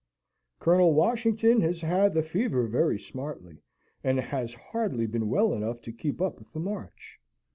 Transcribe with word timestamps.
"Colonel 0.59 0.95
Washington 0.95 1.61
has 1.61 1.81
had 1.81 2.15
the 2.15 2.23
fever 2.23 2.65
very 2.65 2.97
smartly, 2.97 3.61
and 4.03 4.19
has 4.19 4.55
hardly 4.55 5.05
been 5.05 5.29
well 5.29 5.53
enough 5.53 5.79
to 5.83 5.91
keep 5.91 6.19
up 6.19 6.39
with 6.39 6.51
the 6.53 6.59
march. 6.59 7.19